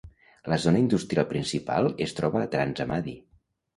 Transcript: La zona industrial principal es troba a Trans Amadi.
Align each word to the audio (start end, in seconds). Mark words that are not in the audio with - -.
La 0.53 0.57
zona 0.61 0.79
industrial 0.83 1.27
principal 1.33 1.91
es 2.07 2.17
troba 2.21 2.43
a 2.45 2.49
Trans 2.57 2.83
Amadi. 2.87 3.15